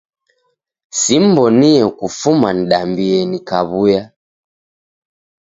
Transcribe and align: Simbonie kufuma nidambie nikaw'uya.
Simbonie 0.99 1.81
kufuma 1.97 2.47
nidambie 2.55 3.15
nikaw'uya. 3.29 4.01